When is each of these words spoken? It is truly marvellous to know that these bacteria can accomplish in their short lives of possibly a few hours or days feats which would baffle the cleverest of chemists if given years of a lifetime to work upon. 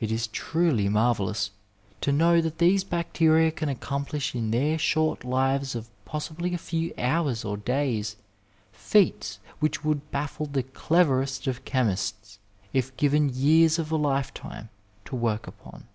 It 0.00 0.10
is 0.10 0.28
truly 0.28 0.88
marvellous 0.88 1.50
to 2.00 2.10
know 2.10 2.40
that 2.40 2.56
these 2.56 2.84
bacteria 2.84 3.50
can 3.50 3.68
accomplish 3.68 4.34
in 4.34 4.50
their 4.50 4.78
short 4.78 5.24
lives 5.24 5.74
of 5.74 5.90
possibly 6.06 6.54
a 6.54 6.56
few 6.56 6.94
hours 6.96 7.44
or 7.44 7.58
days 7.58 8.16
feats 8.72 9.38
which 9.60 9.84
would 9.84 10.10
baffle 10.10 10.46
the 10.46 10.62
cleverest 10.62 11.46
of 11.46 11.66
chemists 11.66 12.38
if 12.72 12.96
given 12.96 13.28
years 13.28 13.78
of 13.78 13.92
a 13.92 13.96
lifetime 13.96 14.70
to 15.04 15.14
work 15.14 15.46
upon. 15.46 15.86